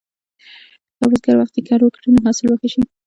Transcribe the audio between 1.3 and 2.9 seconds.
وختي کر وکړي، نو حاصل به ښه شي.